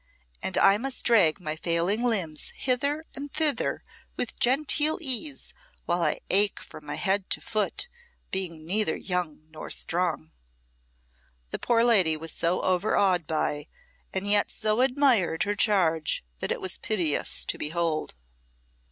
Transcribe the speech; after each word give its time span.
And 0.41 0.57
I 0.57 0.79
must 0.79 1.05
drag 1.05 1.39
my 1.39 1.55
failing 1.55 2.03
limbs 2.03 2.49
hither 2.55 3.05
and 3.15 3.31
thither 3.31 3.83
with 4.17 4.39
genteel 4.39 4.97
ease 4.99 5.53
while 5.85 6.01
I 6.01 6.21
ache 6.31 6.59
from 6.59 6.87
head 6.87 7.29
to 7.29 7.39
foot, 7.39 7.87
being 8.31 8.65
neither 8.65 8.95
young 8.95 9.45
nor 9.51 9.69
strong." 9.69 10.31
The 11.51 11.59
poor 11.59 11.83
lady 11.83 12.17
was 12.17 12.31
so 12.31 12.61
overawed 12.61 13.27
by, 13.27 13.67
and 14.11 14.25
yet 14.27 14.49
so 14.49 14.81
admired, 14.81 15.43
her 15.43 15.55
charge, 15.55 16.25
that 16.39 16.51
it 16.51 16.61
was 16.61 16.79
piteous 16.79 17.45
to 17.45 17.59
behold. 17.59 18.15